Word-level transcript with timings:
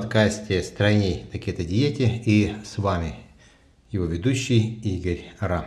подкасте 0.00 0.62
«Стройней 0.62 1.26
на 1.32 1.40
кето-диете» 1.40 2.22
и 2.24 2.54
с 2.64 2.78
вами 2.78 3.16
его 3.90 4.04
ведущий 4.04 4.74
Игорь 4.74 5.24
Ра. 5.40 5.66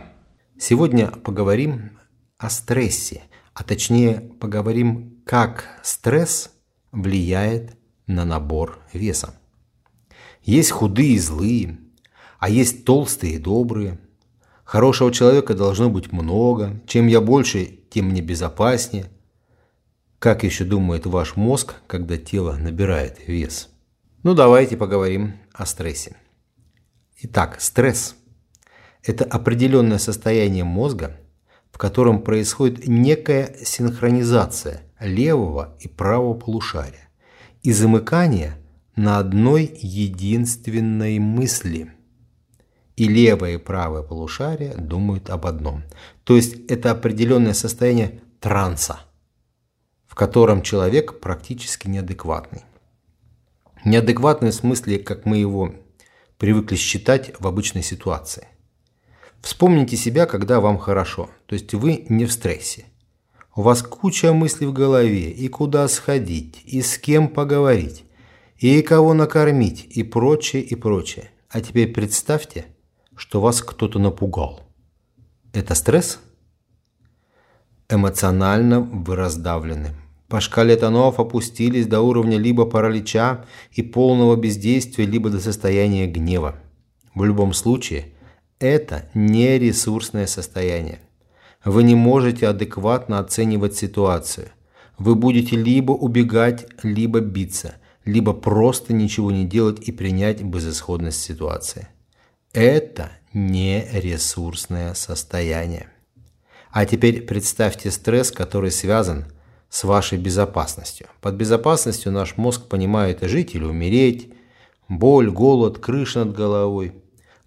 Сегодня 0.58 1.08
поговорим 1.08 1.98
о 2.38 2.48
стрессе, 2.48 3.24
а 3.52 3.62
точнее 3.62 4.22
поговорим, 4.40 5.20
как 5.26 5.66
стресс 5.82 6.50
влияет 6.92 7.76
на 8.06 8.24
набор 8.24 8.78
веса. 8.94 9.34
Есть 10.42 10.70
худые 10.70 11.10
и 11.10 11.18
злые, 11.18 11.78
а 12.38 12.48
есть 12.48 12.86
толстые 12.86 13.34
и 13.34 13.38
добрые. 13.38 13.98
Хорошего 14.64 15.12
человека 15.12 15.52
должно 15.52 15.90
быть 15.90 16.10
много. 16.10 16.80
Чем 16.86 17.06
я 17.06 17.20
больше, 17.20 17.66
тем 17.90 18.06
мне 18.06 18.22
безопаснее. 18.22 19.10
Как 20.18 20.42
еще 20.42 20.64
думает 20.64 21.04
ваш 21.04 21.36
мозг, 21.36 21.74
когда 21.86 22.16
тело 22.16 22.56
набирает 22.56 23.28
вес? 23.28 23.68
Ну, 24.22 24.34
давайте 24.34 24.76
поговорим 24.76 25.34
о 25.52 25.66
стрессе. 25.66 26.14
Итак, 27.22 27.60
стресс– 27.60 28.14
это 29.02 29.24
определенное 29.24 29.98
состояние 29.98 30.62
мозга, 30.62 31.18
в 31.72 31.78
котором 31.78 32.22
происходит 32.22 32.86
некая 32.86 33.56
синхронизация 33.64 34.82
левого 35.00 35.76
и 35.80 35.88
правого 35.88 36.34
полушария 36.34 37.08
и 37.64 37.72
замыкание 37.72 38.54
на 38.94 39.18
одной 39.18 39.68
единственной 39.80 41.18
мысли. 41.18 41.92
И 42.94 43.08
левое 43.08 43.54
и 43.54 43.58
правое 43.58 44.02
полушарие 44.02 44.76
думают 44.76 45.30
об 45.30 45.46
одном. 45.46 45.82
То 46.22 46.36
есть 46.36 46.70
это 46.70 46.92
определенное 46.92 47.54
состояние 47.54 48.20
транса, 48.38 49.00
в 50.06 50.14
котором 50.14 50.62
человек 50.62 51.18
практически 51.18 51.88
неадекватный. 51.88 52.62
Неадекватный 53.84 54.50
в 54.50 54.54
смысле, 54.54 54.98
как 54.98 55.26
мы 55.26 55.38
его 55.38 55.74
привыкли 56.38 56.76
считать 56.76 57.32
в 57.38 57.46
обычной 57.46 57.82
ситуации. 57.82 58.48
Вспомните 59.40 59.96
себя, 59.96 60.26
когда 60.26 60.60
вам 60.60 60.78
хорошо, 60.78 61.30
то 61.46 61.54
есть 61.54 61.74
вы 61.74 62.06
не 62.08 62.26
в 62.26 62.32
стрессе. 62.32 62.86
У 63.56 63.62
вас 63.62 63.82
куча 63.82 64.32
мыслей 64.32 64.68
в 64.68 64.72
голове, 64.72 65.30
и 65.30 65.48
куда 65.48 65.86
сходить, 65.88 66.62
и 66.64 66.80
с 66.80 66.96
кем 66.96 67.28
поговорить, 67.28 68.04
и 68.56 68.80
кого 68.82 69.14
накормить, 69.14 69.84
и 69.90 70.04
прочее, 70.04 70.62
и 70.62 70.74
прочее. 70.74 71.30
А 71.50 71.60
теперь 71.60 71.92
представьте, 71.92 72.66
что 73.16 73.40
вас 73.40 73.60
кто-то 73.62 73.98
напугал. 73.98 74.62
Это 75.52 75.74
стресс? 75.74 76.20
Эмоционально 77.90 78.80
вы 78.80 79.16
раздавлены, 79.16 79.90
по 80.32 80.40
шкале 80.40 80.76
тонов 80.76 81.20
опустились 81.20 81.86
до 81.86 82.00
уровня 82.00 82.38
либо 82.38 82.64
паралича 82.64 83.44
и 83.70 83.82
полного 83.82 84.34
бездействия, 84.34 85.04
либо 85.04 85.28
до 85.28 85.40
состояния 85.40 86.06
гнева. 86.06 86.56
В 87.14 87.22
любом 87.26 87.52
случае, 87.52 88.14
это 88.58 89.10
не 89.12 89.58
ресурсное 89.58 90.26
состояние. 90.26 91.00
Вы 91.66 91.82
не 91.82 91.94
можете 91.94 92.48
адекватно 92.48 93.18
оценивать 93.18 93.76
ситуацию. 93.76 94.48
Вы 94.96 95.16
будете 95.16 95.54
либо 95.54 95.92
убегать, 95.92 96.66
либо 96.82 97.20
биться, 97.20 97.74
либо 98.06 98.32
просто 98.32 98.94
ничего 98.94 99.30
не 99.30 99.44
делать 99.44 99.86
и 99.86 99.92
принять 99.92 100.40
безысходность 100.40 101.20
ситуации. 101.20 101.88
Это 102.54 103.12
не 103.34 103.86
ресурсное 103.92 104.94
состояние. 104.94 105.88
А 106.70 106.86
теперь 106.86 107.20
представьте 107.20 107.90
стресс, 107.90 108.30
который 108.30 108.70
связан 108.70 109.26
с 109.72 109.84
вашей 109.84 110.18
безопасностью. 110.18 111.06
Под 111.22 111.34
безопасностью 111.36 112.12
наш 112.12 112.36
мозг 112.36 112.66
понимает 112.66 113.22
жить 113.22 113.54
или 113.54 113.64
умереть, 113.64 114.30
боль, 114.86 115.30
голод, 115.30 115.78
крыша 115.78 116.26
над 116.26 116.36
головой. 116.36 116.92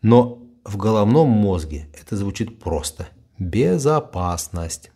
Но 0.01 0.41
в 0.63 0.75
головном 0.75 1.29
мозге 1.29 1.87
это 1.93 2.17
звучит 2.17 2.59
просто– 2.59 3.07
безопасность. 3.37 4.91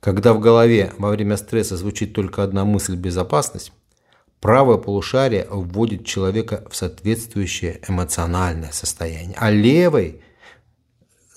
Когда 0.00 0.34
в 0.34 0.40
голове 0.40 0.92
во 0.98 1.10
время 1.10 1.36
стресса 1.36 1.76
звучит 1.76 2.12
только 2.12 2.42
одна 2.42 2.64
мысль– 2.64 2.96
безопасность, 2.96 3.72
правое 4.40 4.78
полушарие 4.78 5.46
вводит 5.48 6.04
человека 6.04 6.66
в 6.68 6.74
соответствующее 6.74 7.80
эмоциональное 7.86 8.72
состояние, 8.72 9.36
а 9.38 9.48
левый– 9.48 10.22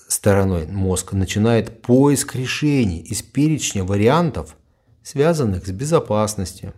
стороной 0.08 0.66
мозг 0.66 1.12
начинает 1.12 1.82
поиск 1.82 2.34
решений 2.34 2.98
из 2.98 3.22
перечня 3.22 3.84
вариантов, 3.84 4.56
связанных 5.02 5.66
с 5.66 5.70
безопасностью. 5.70 6.74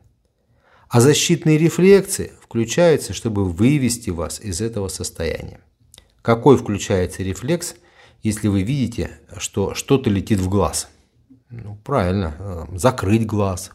А 0.89 1.01
защитные 1.01 1.57
рефлексы 1.57 2.33
включаются, 2.43 3.13
чтобы 3.15 3.45
вывести 3.45 4.11
вас 4.11 4.41
из 4.41 4.61
этого 4.61 4.89
состояния. 4.89 5.61
Какой 6.21 6.59
включается 6.59 7.23
рефлекс, 7.23 7.77
если 8.23 8.49
вы 8.49 8.63
видите, 8.63 9.11
что 9.39 9.75
что-то 9.75 10.11
летит 10.11 10.41
в 10.41 10.49
глаз? 10.49 10.89
Ну, 11.49 11.79
правильно, 11.85 12.37
э, 12.39 12.77
закрыть 12.77 13.25
глаз. 13.25 13.71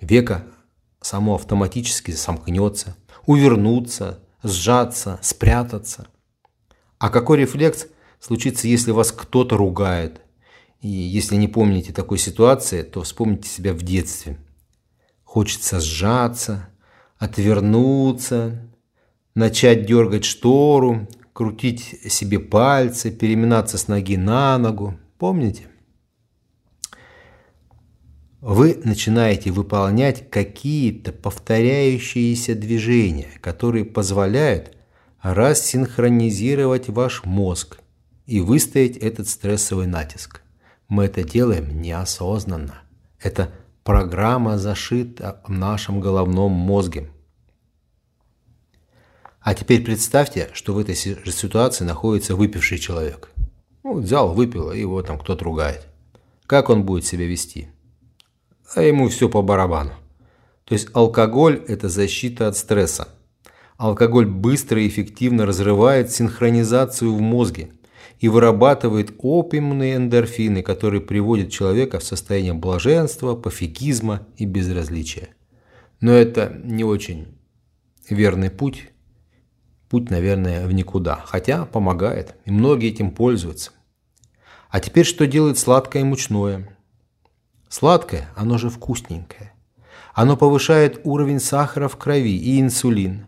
Века 0.00 0.44
само 1.00 1.36
автоматически 1.36 2.10
сомкнется, 2.10 2.96
увернуться, 3.26 4.20
сжаться, 4.42 5.18
спрятаться. 5.22 6.06
А 6.98 7.10
какой 7.10 7.38
рефлекс 7.38 7.86
случится, 8.24 8.68
если 8.68 8.90
вас 8.90 9.12
кто-то 9.12 9.56
ругает. 9.58 10.22
И 10.80 10.88
если 10.88 11.36
не 11.36 11.46
помните 11.46 11.92
такой 11.92 12.16
ситуации, 12.16 12.82
то 12.82 13.02
вспомните 13.02 13.48
себя 13.48 13.74
в 13.74 13.82
детстве. 13.82 14.38
Хочется 15.24 15.78
сжаться, 15.80 16.68
отвернуться, 17.18 18.66
начать 19.34 19.84
дергать 19.84 20.24
штору, 20.24 21.06
крутить 21.34 21.82
себе 22.10 22.38
пальцы, 22.38 23.10
переминаться 23.10 23.76
с 23.76 23.88
ноги 23.88 24.16
на 24.16 24.56
ногу. 24.56 24.98
Помните? 25.18 25.68
Вы 28.40 28.80
начинаете 28.84 29.50
выполнять 29.50 30.30
какие-то 30.30 31.12
повторяющиеся 31.12 32.54
движения, 32.54 33.28
которые 33.42 33.84
позволяют 33.84 34.76
рассинхронизировать 35.22 36.88
ваш 36.88 37.24
мозг 37.24 37.80
и 38.26 38.40
выстоять 38.40 38.96
этот 38.96 39.28
стрессовый 39.28 39.86
натиск. 39.86 40.40
Мы 40.88 41.04
это 41.04 41.22
делаем 41.22 41.80
неосознанно. 41.80 42.82
Это 43.20 43.50
программа 43.82 44.58
зашита 44.58 45.40
в 45.46 45.50
нашем 45.50 46.00
головном 46.00 46.52
мозге. 46.52 47.10
А 49.40 49.54
теперь 49.54 49.84
представьте, 49.84 50.48
что 50.54 50.72
в 50.72 50.78
этой 50.78 50.94
же 50.94 51.32
ситуации 51.32 51.84
находится 51.84 52.34
выпивший 52.34 52.78
человек. 52.78 53.30
Ну, 53.82 54.00
взял, 54.00 54.32
выпил, 54.32 54.72
и 54.72 54.80
его 54.80 55.02
там 55.02 55.18
кто-то 55.18 55.44
ругает. 55.44 55.86
Как 56.46 56.70
он 56.70 56.84
будет 56.84 57.04
себя 57.04 57.26
вести? 57.26 57.68
А 58.74 58.80
ему 58.80 59.08
все 59.08 59.28
по 59.28 59.42
барабану. 59.42 59.92
То 60.64 60.72
есть 60.72 60.88
алкоголь– 60.94 61.62
это 61.68 61.90
защита 61.90 62.48
от 62.48 62.56
стресса. 62.56 63.08
Алкоголь 63.76 64.24
быстро 64.24 64.80
и 64.80 64.88
эффективно 64.88 65.44
разрывает 65.44 66.10
синхронизацию 66.10 67.14
в 67.14 67.20
мозге– 67.20 67.70
и 68.20 68.28
вырабатывает 68.28 69.14
опиумные 69.18 69.96
эндорфины, 69.96 70.62
которые 70.62 71.00
приводят 71.00 71.50
человека 71.50 71.98
в 71.98 72.04
состояние 72.04 72.54
блаженства, 72.54 73.34
пофигизма 73.34 74.26
и 74.36 74.44
безразличия. 74.46 75.30
Но 76.00 76.12
это 76.12 76.60
не 76.64 76.84
очень 76.84 77.38
верный 78.08 78.50
путь. 78.50 78.90
Путь, 79.88 80.10
наверное, 80.10 80.66
в 80.66 80.72
никуда. 80.72 81.22
Хотя 81.26 81.66
помогает, 81.66 82.34
и 82.44 82.50
многие 82.50 82.88
этим 82.90 83.10
пользуются. 83.10 83.72
А 84.70 84.80
теперь 84.80 85.06
что 85.06 85.26
делает 85.26 85.58
сладкое 85.58 86.02
и 86.02 86.04
мучное? 86.04 86.76
Сладкое, 87.68 88.28
оно 88.36 88.58
же 88.58 88.70
вкусненькое. 88.70 89.52
Оно 90.14 90.36
повышает 90.36 91.00
уровень 91.04 91.40
сахара 91.40 91.88
в 91.88 91.96
крови 91.96 92.36
и 92.36 92.60
инсулин. 92.60 93.26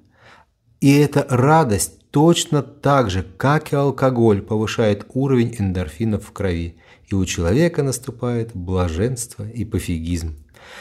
И 0.81 0.97
эта 0.97 1.27
радость 1.29 1.96
точно 2.17 2.63
так 2.63 3.11
же, 3.11 3.23
как 3.37 3.75
и 3.75 3.77
алкоголь, 3.77 4.41
повышает 4.41 5.05
уровень 5.13 5.55
эндорфинов 5.59 6.25
в 6.25 6.33
крови, 6.33 6.79
и 7.09 7.15
у 7.15 7.23
человека 7.27 7.83
наступает 7.83 8.53
блаженство 8.55 9.47
и 9.47 9.67
пофигизм. 9.67 10.35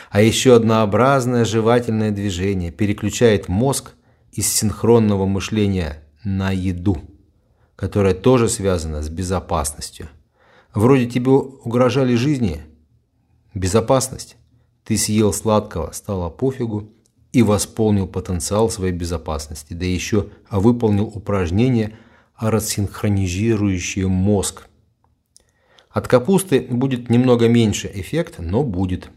А 0.10 0.22
еще 0.22 0.56
однообразное 0.56 1.44
жевательное 1.44 2.12
движение 2.12 2.72
переключает 2.72 3.50
мозг 3.50 3.96
из 4.32 4.48
синхронного 4.48 5.26
мышления 5.26 6.06
на 6.24 6.52
еду, 6.52 7.02
которая 7.76 8.14
тоже 8.14 8.48
связана 8.48 9.02
с 9.02 9.10
безопасностью. 9.10 10.08
Вроде 10.74 11.06
тебе 11.06 11.32
угрожали 11.32 12.16
жизни, 12.16 12.62
безопасность. 13.54 14.38
Ты 14.86 14.96
съел 14.96 15.34
сладкого, 15.34 15.92
стало 15.92 16.30
пофигу, 16.30 16.95
и 17.36 17.44
восполнил 17.44 18.08
потенциал 18.08 18.70
своей 18.70 18.94
безопасности, 18.94 19.74
да 19.74 19.86
еще 19.86 20.30
выполнил 20.50 21.04
упражнение, 21.04 21.98
рассинхронизирующее 22.40 24.08
мозг. 24.08 24.70
От 25.90 26.08
капусты 26.08 26.62
будет 26.62 27.10
немного 27.10 27.50
меньше 27.50 27.92
эффект, 27.94 28.36
но 28.38 28.64
будет. 28.64 29.10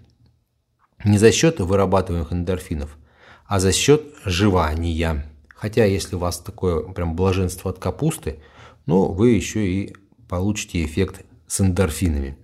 Не 1.05 1.17
за 1.17 1.31
счет 1.31 1.61
вырабатываемых 1.61 2.33
эндорфинов, 2.33 2.99
а 3.47 3.61
за 3.61 3.71
счет 3.71 4.03
жевания. 4.25 5.25
Хотя, 5.55 5.85
если 5.85 6.17
у 6.17 6.19
вас 6.19 6.41
такое 6.41 6.81
прям 6.89 7.15
блаженство 7.15 7.71
от 7.71 7.79
капусты, 7.79 8.41
ну, 8.87 9.13
вы 9.13 9.31
еще 9.31 9.65
и 9.65 9.95
получите 10.29 10.85
эффект 10.85 11.25
с 11.47 11.61
эндорфинами. 11.61 12.37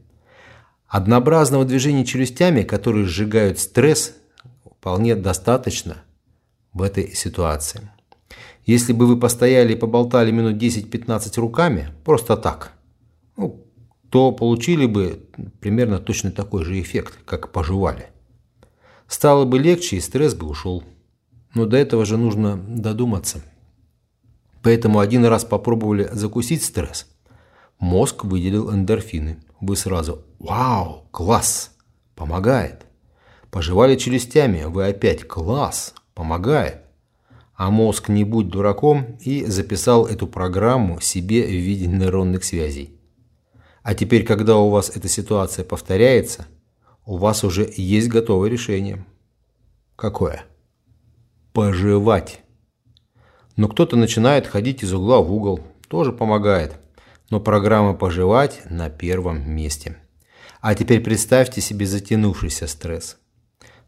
Однообразного 0.87 1.65
движения 1.65 2.05
челюстями, 2.05 2.63
которые 2.63 3.07
сжигают 3.07 3.59
стресс, 3.59 4.15
вполне 4.85 5.17
достаточно 5.17 6.05
в 6.75 6.83
этой 6.83 7.15
ситуации. 7.15 7.91
Если 8.67 8.93
бы 8.93 9.07
вы 9.07 9.19
постояли 9.19 9.73
и 9.73 9.77
поболтали 9.77 10.31
минут 10.31 10.63
10-15 10.63 11.41
руками, 11.41 11.89
просто 12.05 12.37
так, 12.37 12.73
ну, 13.39 13.65
то 14.11 14.31
получили 14.31 14.85
бы 14.85 15.27
примерно 15.61 16.01
точно 16.01 16.33
такой 16.33 16.67
же 16.67 16.79
эффект, 16.79 17.19
как 17.25 17.51
пожевали. 17.51 18.11
Стало 19.07 19.47
бы 19.47 19.59
легче 19.59 19.97
и 19.97 20.01
стресс 20.01 20.35
бы 20.35 20.47
ушел. 20.47 20.85
Но 21.55 21.65
до 21.65 21.79
этого 21.79 22.05
же 22.05 22.19
нужно 22.19 22.59
додуматься. 22.59 23.41
Поэтому 24.63 24.99
один 24.99 25.25
раз 25.25 25.47
попробовали 25.47 26.11
закусить 26.13 26.63
стресс. 26.63 27.07
Мозг 27.79 28.27
выделил 28.27 28.71
эндорфины. 28.71 29.39
Вы 29.63 29.77
сразу 29.77 30.27
«Вау, 30.39 31.09
класс! 31.11 31.75
Помогает!» 32.15 32.85
Пожевали 33.55 33.95
челюстями, 33.95 34.65
вы 34.65 34.89
опять 34.89 35.29
«Класс! 35.29 35.95
Помогает!» 36.15 36.79
А 37.55 37.71
мозг 37.71 38.09
не 38.09 38.25
будь 38.25 38.49
дураком 38.49 39.17
и 39.21 39.45
записал 39.45 40.07
эту 40.07 40.27
программу 40.27 41.01
себе 41.01 41.47
в 41.47 41.51
виде 41.51 41.87
нейронных 41.87 42.43
связей. 42.43 42.99
А 43.85 43.95
теперь, 43.95 44.25
когда 44.25 44.57
у 44.57 44.71
вас 44.71 44.91
эта 44.97 45.07
ситуация 45.07 45.65
повторяется, 45.65 46.49
у 47.07 47.17
вас 47.17 47.45
уже 47.45 47.73
есть 47.77 48.09
готовое 48.09 48.51
решение. 48.51 49.07
Какое? 49.95 50.47
Пожевать. 51.53 52.41
Но 53.55 53.69
кто-то 53.69 53.95
начинает 53.95 54.49
ходить 54.49 54.83
из 54.83 54.93
угла 54.93 55.21
в 55.21 55.33
угол, 55.33 55.61
тоже 55.87 56.11
помогает. 56.11 56.75
Но 57.31 57.39
программа 57.39 57.95
«Пожевать» 57.95 58.63
на 58.69 58.91
первом 58.91 59.49
месте. 59.49 59.97
А 60.61 60.75
теперь 60.75 61.01
представьте 61.01 61.61
себе 61.61 61.87
затянувшийся 61.87 62.67
стресс. 62.67 63.17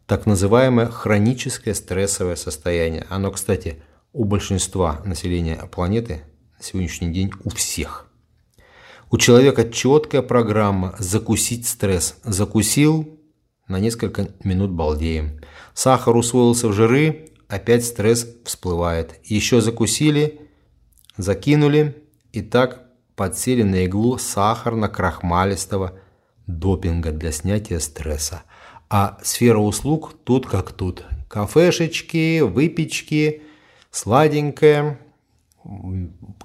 Так 0.07 0.25
называемое 0.25 0.87
хроническое 0.87 1.73
стрессовое 1.73 2.37
состояние. 2.37 3.05
Оно, 3.09 3.29
кстати, 3.29 3.83
у 4.13 4.23
большинства 4.23 5.01
населения 5.03 5.57
планеты 5.69 6.23
на 6.57 6.63
сегодняшний 6.63 7.11
день 7.11 7.31
у 7.43 7.49
всех. 7.49 8.07
У 9.11 9.17
человека 9.17 9.69
четкая 9.69 10.21
программа 10.21 10.95
«закусить 10.97 11.67
стресс». 11.67 12.15
Закусил, 12.23 13.19
на 13.67 13.79
несколько 13.79 14.29
минут 14.45 14.71
балдеем. 14.71 15.41
Сахар 15.73 16.15
усвоился 16.15 16.69
в 16.69 16.73
жиры, 16.73 17.31
опять 17.49 17.85
стресс 17.85 18.25
всплывает. 18.45 19.19
Еще 19.25 19.59
закусили, 19.59 20.39
закинули, 21.17 22.01
и 22.31 22.41
так 22.41 22.83
подсели 23.17 23.63
на 23.63 23.85
иглу 23.85 24.15
сахарно-крахмалистого 24.15 25.99
допинга 26.45 27.11
для 27.11 27.33
снятия 27.33 27.79
стресса. 27.79 28.43
А 28.89 29.17
сфера 29.21 29.59
услуг 29.59 30.13
тут 30.23 30.47
как 30.47 30.71
тут. 30.71 31.05
Кафешечки, 31.27 32.39
выпечки, 32.39 33.41
сладенькое, 33.91 34.99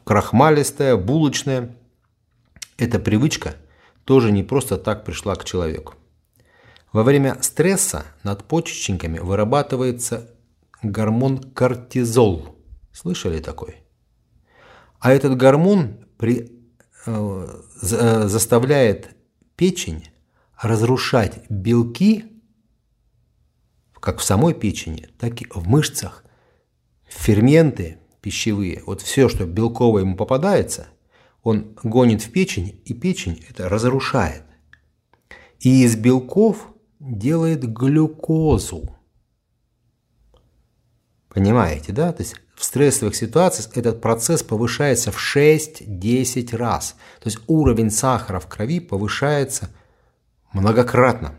крахмалистое, 0.04 0.96
булочное. 0.96 1.76
Эта 2.78 2.98
привычка 2.98 3.54
тоже 4.04 4.32
не 4.32 4.42
просто 4.42 4.76
так 4.76 5.04
пришла 5.04 5.36
к 5.36 5.44
человеку. 5.44 5.94
Во 6.92 7.04
время 7.04 7.38
стресса 7.40 8.04
над 8.24 8.44
почечниками 8.44 9.18
вырабатывается 9.18 10.30
гормон 10.82 11.38
кортизол. 11.38 12.56
Слышали 12.92 13.38
такой? 13.38 13.76
А 14.98 15.12
этот 15.12 15.36
гормон 15.36 16.04
при, 16.18 16.50
э, 17.06 17.46
э, 17.82 18.26
заставляет 18.26 19.16
печень 19.56 20.08
разрушать 20.60 21.40
белки 21.48 22.31
как 24.02 24.18
в 24.18 24.24
самой 24.24 24.52
печени, 24.52 25.08
так 25.16 25.40
и 25.40 25.46
в 25.48 25.68
мышцах. 25.68 26.24
Ферменты 27.06 27.98
пищевые, 28.20 28.82
вот 28.84 29.00
все, 29.00 29.28
что 29.28 29.46
белковое 29.46 30.02
ему 30.02 30.16
попадается, 30.16 30.88
он 31.44 31.76
гонит 31.84 32.20
в 32.22 32.32
печень, 32.32 32.82
и 32.84 32.94
печень 32.94 33.44
это 33.48 33.68
разрушает. 33.68 34.42
И 35.60 35.84
из 35.84 35.94
белков 35.94 36.66
делает 36.98 37.64
глюкозу. 37.64 38.96
Понимаете, 41.28 41.92
да? 41.92 42.12
То 42.12 42.24
есть 42.24 42.34
в 42.56 42.64
стрессовых 42.64 43.14
ситуациях 43.14 43.76
этот 43.76 44.00
процесс 44.00 44.42
повышается 44.42 45.12
в 45.12 45.36
6-10 45.36 46.56
раз. 46.56 46.96
То 47.20 47.28
есть 47.28 47.38
уровень 47.46 47.90
сахара 47.90 48.40
в 48.40 48.48
крови 48.48 48.80
повышается 48.80 49.70
многократно. 50.52 51.36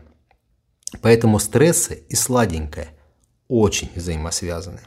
Поэтому 1.00 1.38
стрессы 1.38 2.04
и 2.08 2.14
сладенькое 2.14 2.88
очень 3.48 3.90
взаимосвязаны. 3.94 4.80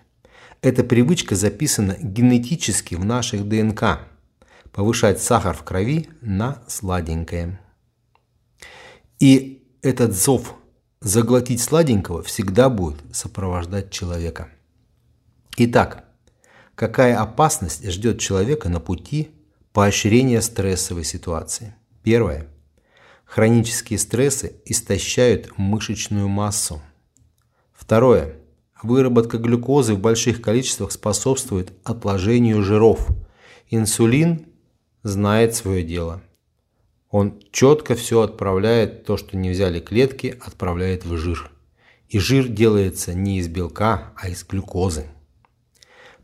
Эта 0.61 0.83
привычка 0.83 1.35
записана 1.35 1.95
генетически 1.99 2.95
в 2.95 3.05
наших 3.05 3.47
ДНК. 3.47 3.99
Повышать 4.71 5.21
сахар 5.21 5.55
в 5.55 5.63
крови 5.63 6.09
на 6.21 6.63
сладенькое. 6.67 7.59
И 9.19 9.67
этот 9.81 10.13
зов 10.13 10.55
заглотить 10.99 11.61
сладенького 11.61 12.23
всегда 12.23 12.69
будет 12.69 12.97
сопровождать 13.11 13.91
человека. 13.91 14.49
Итак, 15.57 16.05
какая 16.75 17.19
опасность 17.19 17.89
ждет 17.89 18.19
человека 18.19 18.69
на 18.69 18.79
пути 18.79 19.31
поощрения 19.73 20.41
стрессовой 20.41 21.03
ситуации? 21.03 21.75
Первое. 22.03 22.47
Хронические 23.27 23.99
стрессы 23.99 24.55
истощают 24.65 25.57
мышечную 25.57 26.27
массу. 26.29 26.81
Второе. 27.73 28.37
Выработка 28.81 29.37
глюкозы 29.37 29.95
в 29.95 29.99
больших 29.99 30.41
количествах 30.41 30.91
способствует 30.91 31.73
отложению 31.83 32.63
жиров. 32.63 33.07
Инсулин 33.69 34.45
знает 35.03 35.55
свое 35.55 35.83
дело. 35.83 36.21
Он 37.09 37.39
четко 37.51 37.95
все 37.95 38.21
отправляет, 38.21 39.05
то, 39.05 39.17
что 39.17 39.35
не 39.35 39.49
взяли 39.49 39.79
клетки, 39.79 40.37
отправляет 40.39 41.05
в 41.05 41.17
жир. 41.17 41.51
И 42.07 42.19
жир 42.19 42.47
делается 42.47 43.13
не 43.13 43.39
из 43.39 43.49
белка, 43.49 44.13
а 44.15 44.29
из 44.29 44.45
глюкозы. 44.45 45.05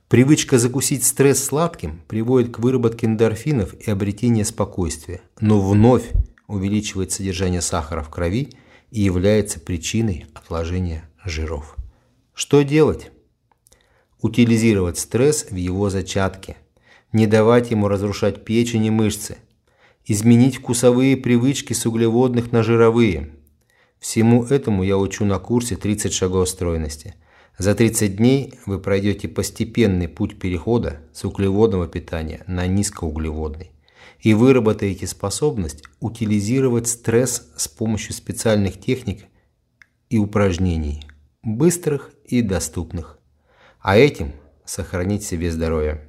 Привычка 0.08 0.58
закусить 0.58 1.04
стресс 1.04 1.44
сладким 1.44 2.02
приводит 2.08 2.56
к 2.56 2.60
выработке 2.60 3.08
эндорфинов 3.08 3.74
и 3.74 3.90
обретению 3.92 4.46
спокойствия, 4.46 5.22
но 5.40 5.60
вновь 5.60 6.12
увеличивает 6.54 7.12
содержание 7.12 7.62
сахара 7.62 8.04
в 8.04 8.10
крови 8.10 8.54
и 8.92 9.02
является 9.02 9.60
причиной 9.60 10.28
отложения 10.34 11.10
жиров. 11.26 11.76
Что 12.34 12.62
делать? 12.62 13.12
Утилизировать 14.22 14.98
стресс 14.98 15.48
в 15.50 15.56
его 15.56 15.90
зачатке, 15.90 16.58
не 17.12 17.28
давать 17.28 17.72
ему 17.72 17.88
разрушать 17.88 18.46
печень 18.46 18.86
и 18.86 18.90
мышцы, 18.90 19.38
изменить 20.06 20.58
вкусовые 20.58 21.18
привычки 21.18 21.74
с 21.74 21.86
углеводных 21.86 22.52
на 22.52 22.64
жировые. 22.64 23.32
Всему 24.00 24.46
этому 24.46 24.84
я 24.84 24.98
учу 24.98 25.26
на 25.26 25.40
курсе 25.40 25.76
30 25.76 26.14
шагов 26.14 26.48
стройности. 26.48 27.16
За 27.58 27.76
30 27.76 28.16
дней 28.16 28.54
вы 28.66 28.80
пройдете 28.80 29.28
постепенный 29.28 30.08
путь 30.08 30.40
перехода 30.40 31.02
с 31.14 31.24
углеводного 31.26 31.88
питания 31.88 32.44
на 32.48 32.66
низкоуглеводный 32.66 33.73
и 34.20 34.34
выработаете 34.34 35.08
способность 35.08 35.84
утилизировать 36.00 36.88
стресс 36.88 37.48
с 37.56 37.68
помощью 37.68 38.14
специальных 38.14 38.80
техник 38.80 39.26
и 40.10 40.18
упражнений, 40.18 41.04
быстрых 41.42 42.12
и 42.26 42.42
доступных. 42.42 43.20
А 43.80 43.98
этим 43.98 44.34
сохранить 44.66 45.24
себе 45.24 45.52
здоровье. 45.52 46.08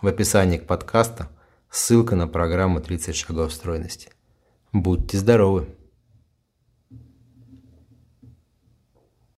В 0.00 0.06
описании 0.06 0.58
к 0.58 0.66
подкасту 0.66 1.26
ссылка 1.70 2.16
на 2.16 2.28
программу 2.28 2.80
30 2.80 3.16
шагов 3.16 3.52
стройности. 3.52 4.10
Будьте 4.72 5.18
здоровы! 5.18 5.75